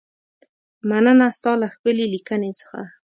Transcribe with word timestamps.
مننه 0.89 1.27
ستا 1.37 1.51
له 1.61 1.67
ښکلې 1.73 2.05
لیکنې 2.13 2.51
څخه. 2.59 2.79